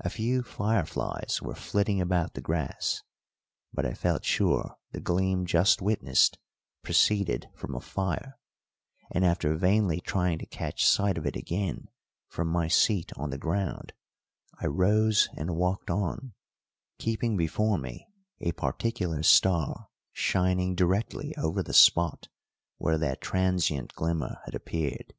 [0.00, 3.02] A few fireflies were flitting about the grass,
[3.72, 6.36] but I felt sure the gleam just witnessed
[6.82, 8.38] proceeded from a fire;
[9.10, 11.88] and after vainly trying to catch sight of it again
[12.28, 13.94] from my seat on the ground,
[14.60, 16.34] I rose and walked on,
[16.98, 18.06] keeping before me
[18.42, 22.28] a particular star shining directly over the spot
[22.76, 25.14] where that transient glimmer had appeared.